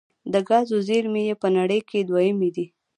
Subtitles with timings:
[0.33, 2.65] د ګازو زیرمې یې په نړۍ کې دویمې دي.